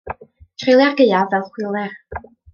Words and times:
Treulia'r 0.63 0.95
gaeaf 1.01 1.29
fel 1.37 1.47
chwiler. 1.53 1.95